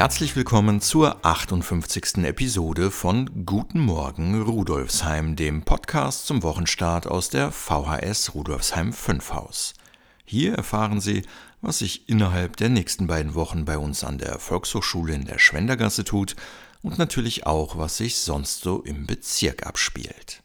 [0.00, 2.24] Herzlich willkommen zur 58.
[2.24, 9.74] Episode von Guten Morgen Rudolfsheim, dem Podcast zum Wochenstart aus der VHS Rudolfsheim 5 Haus.
[10.24, 11.26] Hier erfahren Sie,
[11.60, 16.02] was sich innerhalb der nächsten beiden Wochen bei uns an der Volkshochschule in der Schwendergasse
[16.02, 16.34] tut
[16.80, 20.42] und natürlich auch, was sich sonst so im Bezirk abspielt.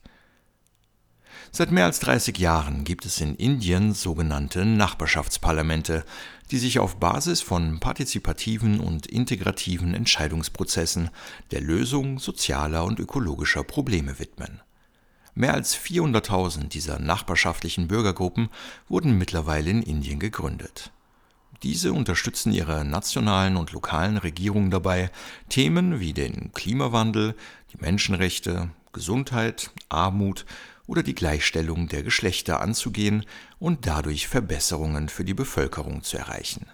[1.57, 6.03] Seit mehr als 30 Jahren gibt es in Indien sogenannte Nachbarschaftsparlamente,
[6.51, 11.11] die sich auf Basis von partizipativen und integrativen Entscheidungsprozessen
[11.51, 14.59] der Lösung sozialer und ökologischer Probleme widmen.
[15.33, 18.49] Mehr als 400.000 dieser nachbarschaftlichen Bürgergruppen
[18.89, 20.91] wurden mittlerweile in Indien gegründet.
[21.63, 25.09] Diese unterstützen ihre nationalen und lokalen Regierungen dabei,
[25.47, 27.33] Themen wie den Klimawandel,
[27.71, 30.45] die Menschenrechte, Gesundheit, Armut
[30.87, 33.25] oder die Gleichstellung der Geschlechter anzugehen
[33.59, 36.67] und dadurch Verbesserungen für die Bevölkerung zu erreichen.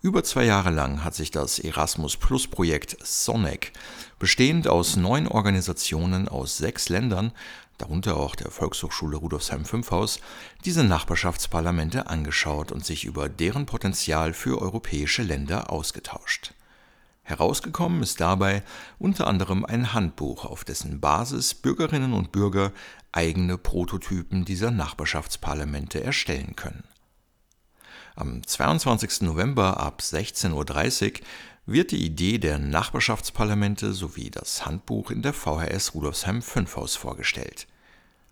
[0.00, 3.72] Über zwei Jahre lang hat sich das Erasmus Plus Projekt SONEC,
[4.20, 7.32] bestehend aus neun Organisationen aus sechs Ländern,
[7.78, 10.20] darunter auch der Volkshochschule Rudolfsheim 5 Haus,
[10.64, 16.52] diese Nachbarschaftsparlamente angeschaut und sich über deren Potenzial für europäische Länder ausgetauscht.
[17.28, 18.62] Herausgekommen ist dabei
[18.98, 22.72] unter anderem ein Handbuch, auf dessen Basis Bürgerinnen und Bürger
[23.12, 26.84] eigene Prototypen dieser Nachbarschaftsparlamente erstellen können.
[28.16, 29.20] Am 22.
[29.20, 31.26] November ab 16.30 Uhr
[31.66, 37.66] wird die Idee der Nachbarschaftsparlamente sowie das Handbuch in der VHS Rudolfsheim 5 Haus vorgestellt.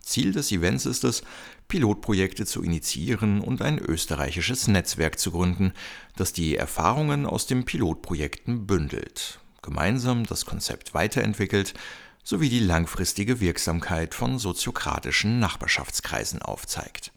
[0.06, 1.22] Ziel des Events ist es,
[1.68, 5.72] Pilotprojekte zu initiieren und ein österreichisches Netzwerk zu gründen,
[6.16, 11.74] das die Erfahrungen aus den Pilotprojekten bündelt, gemeinsam das Konzept weiterentwickelt
[12.22, 17.12] sowie die langfristige Wirksamkeit von soziokratischen Nachbarschaftskreisen aufzeigt.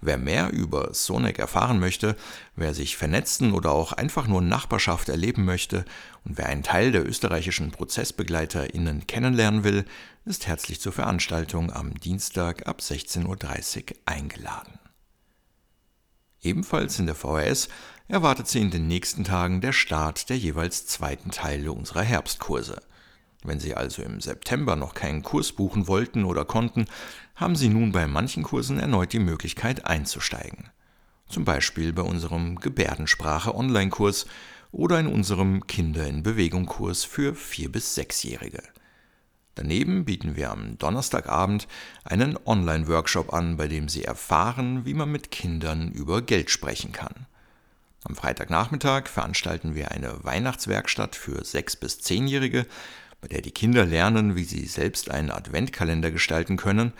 [0.00, 2.16] Wer mehr über Sonic erfahren möchte,
[2.56, 5.84] wer sich vernetzen oder auch einfach nur Nachbarschaft erleben möchte
[6.24, 9.84] und wer einen Teil der österreichischen ProzessbegleiterInnen kennenlernen will,
[10.24, 14.78] ist herzlich zur Veranstaltung am Dienstag ab 16.30 Uhr eingeladen.
[16.42, 17.68] Ebenfalls in der VHS
[18.08, 22.80] erwartet Sie in den nächsten Tagen der Start der jeweils zweiten Teile unserer Herbstkurse.
[23.42, 26.86] Wenn Sie also im September noch keinen Kurs buchen wollten oder konnten,
[27.34, 30.68] haben Sie nun bei manchen Kursen erneut die Möglichkeit einzusteigen.
[31.28, 34.26] Zum Beispiel bei unserem Gebärdensprache-Online-Kurs
[34.72, 38.62] oder in unserem Kinder in Bewegung-Kurs für 4- bis 6-Jährige.
[39.54, 41.66] Daneben bieten wir am Donnerstagabend
[42.04, 47.26] einen Online-Workshop an, bei dem Sie erfahren, wie man mit Kindern über Geld sprechen kann.
[48.04, 52.66] Am Freitagnachmittag veranstalten wir eine Weihnachtswerkstatt für 6- bis 10-Jährige,
[53.20, 56.92] bei der die Kinder lernen, wie sie selbst einen Adventkalender gestalten können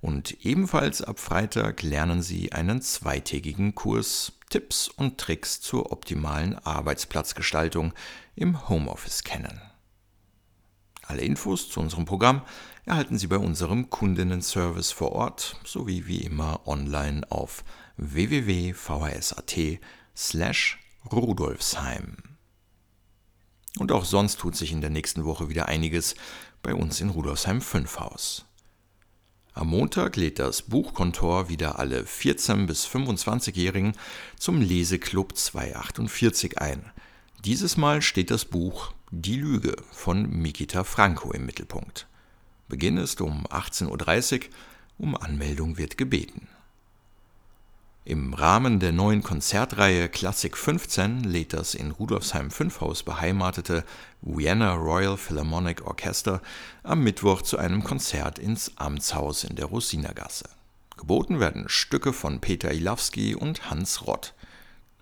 [0.00, 7.92] und ebenfalls ab Freitag lernen sie einen zweitägigen Kurs Tipps und Tricks zur optimalen Arbeitsplatzgestaltung
[8.36, 9.60] im Homeoffice kennen.
[11.02, 12.42] Alle Infos zu unserem Programm
[12.84, 17.64] erhalten Sie bei unserem Kundinnenservice vor Ort sowie wie immer online auf
[17.96, 19.80] www.vhs.at
[20.14, 20.78] slash
[21.10, 22.27] Rudolfsheim.
[23.78, 26.16] Und auch sonst tut sich in der nächsten Woche wieder einiges
[26.62, 28.44] bei uns in Rudolfsheim 5 Haus.
[29.54, 33.92] Am Montag lädt das Buchkontor wieder alle 14- bis 25-Jährigen
[34.36, 36.90] zum Leseklub 248 ein.
[37.44, 42.08] Dieses Mal steht das Buch Die Lüge von Mikita Franco im Mittelpunkt.
[42.68, 44.46] Beginn ist um 18.30 Uhr,
[44.98, 46.48] um Anmeldung wird gebeten.
[48.08, 53.84] Im Rahmen der neuen Konzertreihe Klassik 15 lädt das in Rudolfsheim 5 Haus beheimatete
[54.22, 56.40] Vienna Royal Philharmonic Orchester
[56.82, 60.48] am Mittwoch zu einem Konzert ins Amtshaus in der Rosinergasse.
[60.96, 64.32] Geboten werden Stücke von Peter Ilawski und Hans Rott.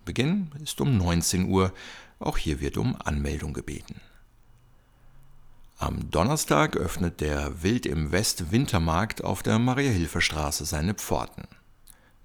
[0.04, 1.72] Beginn ist um 19 Uhr,
[2.18, 4.00] auch hier wird um Anmeldung gebeten.
[5.78, 11.46] Am Donnerstag öffnet der Wild im West Wintermarkt auf der Maria-Hilfer-Straße seine Pforten.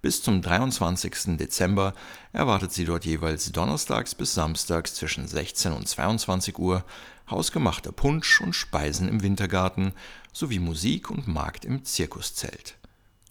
[0.02, 1.38] Bis zum 23.
[1.38, 1.94] Dezember
[2.34, 6.84] erwartet sie dort jeweils donnerstags bis samstags zwischen 16 und 22 Uhr
[7.30, 9.94] hausgemachter Punsch und Speisen im Wintergarten
[10.34, 12.78] sowie Musik und Markt im Zirkuszelt.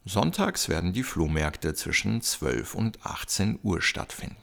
[0.05, 4.37] Sonntags werden die Flohmärkte zwischen 12 und 18 Uhr stattfinden.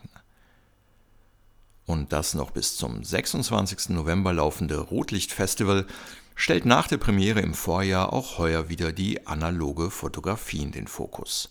[1.86, 3.90] Und das noch bis zum 26.
[3.90, 5.88] November laufende Rotlichtfestival
[6.36, 11.50] stellt nach der Premiere im Vorjahr auch heuer wieder die analoge Fotografie in den Fokus.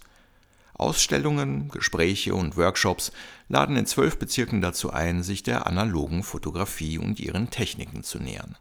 [0.78, 3.12] Ausstellungen, Gespräche und Workshops
[3.48, 8.56] laden in zwölf Bezirken dazu ein, sich der analogen Fotografie und ihren Techniken zu nähern.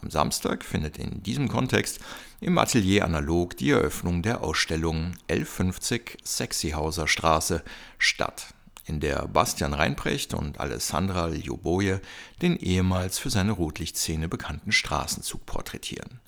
[0.00, 1.98] Am Samstag findet in diesem Kontext
[2.40, 7.64] im Atelier Analog die Eröffnung der Ausstellung L50 Sexyhauser Straße
[7.98, 8.54] statt,
[8.86, 12.00] in der Bastian Reinprecht und Alessandra Ljoboje
[12.40, 16.20] den ehemals für seine Rotlichtszene bekannten Straßenzug porträtieren.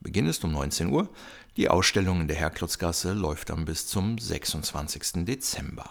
[0.00, 1.08] Beginn ist um 19 Uhr,
[1.58, 5.24] die Ausstellung in der Herklotzgasse läuft dann bis zum 26.
[5.24, 5.90] Dezember.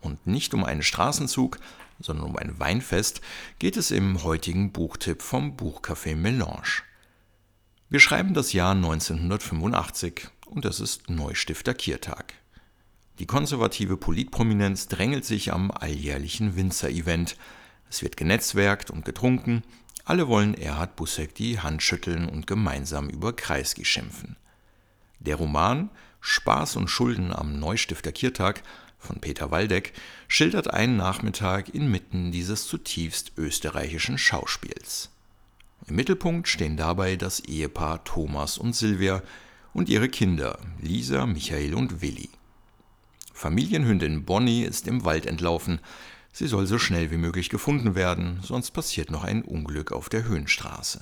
[0.00, 1.58] Und nicht um einen Straßenzug,
[1.98, 3.20] sondern um ein Weinfest
[3.58, 6.82] geht es im heutigen Buchtipp vom Buchcafé Melange.
[7.88, 12.34] Wir schreiben das Jahr 1985 und es ist Neustifter Kiertag.
[13.18, 17.36] Die konservative Politprominenz drängelt sich am alljährlichen Winzer-Event.
[17.90, 19.64] Es wird genetzwerkt und getrunken.
[20.08, 24.36] Alle wollen Erhard Busseck die Hand schütteln und gemeinsam über Kreisky schimpfen.
[25.18, 25.90] Der Roman
[26.22, 28.62] Spaß und Schulden am Neustifter Kiertag
[28.98, 29.92] von Peter Waldeck
[30.26, 35.10] schildert einen Nachmittag inmitten dieses zutiefst österreichischen Schauspiels.
[35.86, 39.22] Im Mittelpunkt stehen dabei das Ehepaar Thomas und Silvia
[39.74, 42.30] und ihre Kinder Lisa, Michael und Willi.
[43.34, 45.80] Familienhündin Bonnie ist im Wald entlaufen.
[46.38, 50.22] Sie soll so schnell wie möglich gefunden werden, sonst passiert noch ein Unglück auf der
[50.22, 51.00] Höhenstraße.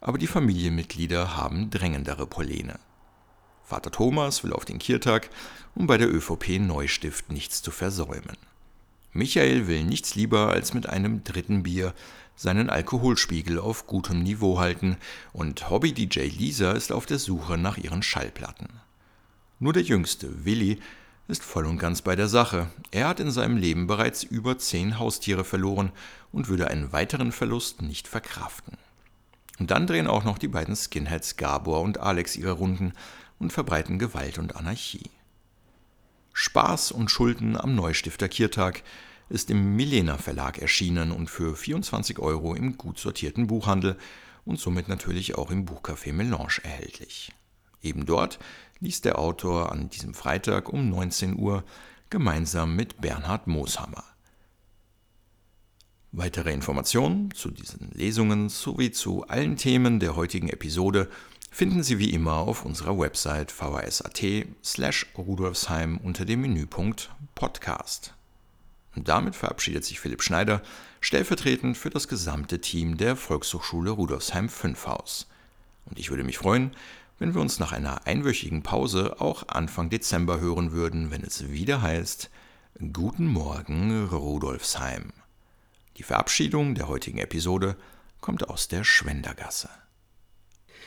[0.00, 2.80] Aber die Familienmitglieder haben drängendere Pläne.
[3.62, 5.30] Vater Thomas will auf den Kiertag,
[5.76, 8.36] um bei der ÖVP Neustift nichts zu versäumen.
[9.12, 11.94] Michael will nichts lieber als mit einem dritten Bier
[12.34, 14.96] seinen Alkoholspiegel auf gutem Niveau halten
[15.32, 18.80] und Hobby-DJ Lisa ist auf der Suche nach ihren Schallplatten.
[19.60, 20.80] Nur der Jüngste, Willi,
[21.30, 22.68] ist voll und ganz bei der Sache.
[22.90, 25.92] Er hat in seinem Leben bereits über zehn Haustiere verloren
[26.32, 28.76] und würde einen weiteren Verlust nicht verkraften.
[29.58, 32.94] Und dann drehen auch noch die beiden Skinheads Gabor und Alex ihre Runden
[33.38, 35.10] und verbreiten Gewalt und Anarchie.
[36.32, 38.82] Spaß und Schulden am Neustifter Kiertag
[39.28, 43.96] ist im Milena Verlag erschienen und für 24 Euro im gut sortierten Buchhandel
[44.44, 47.32] und somit natürlich auch im Buchcafé Melange erhältlich.
[47.82, 48.38] Eben dort
[48.80, 51.64] liest der Autor an diesem Freitag um 19 Uhr
[52.08, 54.04] gemeinsam mit Bernhard Mooshammer.
[56.12, 61.08] Weitere Informationen zu diesen Lesungen sowie zu allen Themen der heutigen Episode
[61.52, 64.20] finden Sie wie immer auf unserer Website vhs.at
[64.64, 68.14] slash rudolfsheim unter dem Menüpunkt Podcast.
[68.96, 70.62] Und damit verabschiedet sich Philipp Schneider
[71.00, 75.28] stellvertretend für das gesamte Team der Volkshochschule Rudolfsheim 5 Haus.
[75.86, 76.72] Und ich würde mich freuen,
[77.20, 81.82] wenn wir uns nach einer einwöchigen Pause auch Anfang Dezember hören würden, wenn es wieder
[81.82, 82.30] heißt
[82.94, 85.12] Guten Morgen Rudolfsheim.
[85.98, 87.76] Die Verabschiedung der heutigen Episode
[88.22, 89.68] kommt aus der Schwendergasse.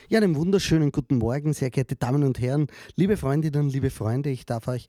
[0.10, 2.66] Ja, einen wunderschönen guten Morgen, sehr geehrte Damen und Herren,
[2.96, 4.32] liebe Freundinnen, liebe Freunde.
[4.32, 4.88] Ich darf euch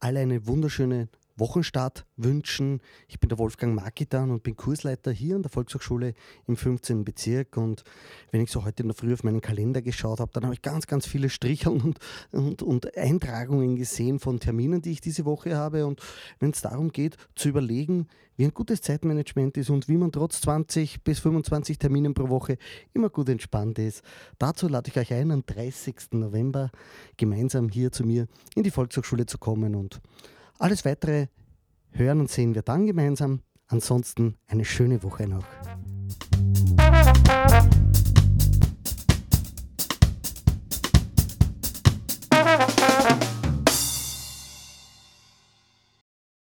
[0.00, 2.80] alle eine wunderschöne Wochenstart wünschen.
[3.08, 6.14] Ich bin der Wolfgang Markitan und bin Kursleiter hier an der Volkshochschule
[6.46, 7.04] im 15.
[7.04, 7.56] Bezirk.
[7.56, 7.84] Und
[8.30, 10.62] wenn ich so heute in der Früh auf meinen Kalender geschaut habe, dann habe ich
[10.62, 11.98] ganz, ganz viele Stricheln und,
[12.32, 15.86] und, und Eintragungen gesehen von Terminen, die ich diese Woche habe.
[15.86, 16.00] Und
[16.40, 20.40] wenn es darum geht, zu überlegen, wie ein gutes Zeitmanagement ist und wie man trotz
[20.42, 22.58] 20 bis 25 Terminen pro Woche
[22.92, 24.02] immer gut entspannt ist,
[24.38, 26.12] dazu lade ich euch ein, am 30.
[26.12, 26.70] November
[27.16, 30.00] gemeinsam hier zu mir in die Volkshochschule zu kommen und
[30.58, 31.28] alles weitere
[31.90, 33.40] hören und sehen wir dann gemeinsam.
[33.68, 35.44] Ansonsten eine schöne Woche noch.